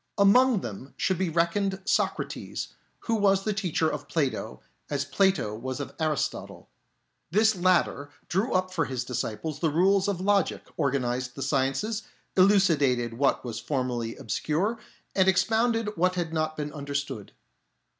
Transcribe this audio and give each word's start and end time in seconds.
Among 0.17 0.61
them 0.61 0.95
should 0.97 1.19
be 1.19 1.29
reckoned 1.29 1.79
Socrates, 1.85 2.69
who 3.01 3.13
was 3.13 3.43
the 3.43 3.53
teacher 3.53 3.87
of 3.87 4.07
Plato 4.07 4.59
as 4.89 5.05
Plato 5.05 5.53
was 5.55 5.79
of 5.79 5.93
Aristotle. 5.99 6.69
This 7.29 7.55
latter 7.55 8.09
drew 8.27 8.51
up 8.53 8.73
for 8.73 8.85
his 8.85 9.03
disciples 9.05 9.59
the 9.59 9.69
rules 9.69 10.07
of 10.07 10.19
logic, 10.19 10.63
organised 10.79 11.35
the 11.35 11.43
sciences, 11.43 12.01
elucidated 12.35 13.13
what 13.19 13.45
was 13.45 13.59
formerly 13.59 14.15
obscure, 14.15 14.79
and 15.15 15.27
expounded 15.27 15.95
what 15.95 16.15
had 16.15 16.33
not 16.33 16.57
been 16.57 16.73
understood. 16.73 17.33